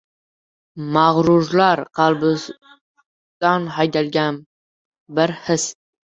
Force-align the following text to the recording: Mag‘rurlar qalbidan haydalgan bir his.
Mag‘rurlar 0.93 1.81
qalbidan 1.99 3.67
haydalgan 3.75 4.39
bir 5.19 5.35
his. 5.49 5.67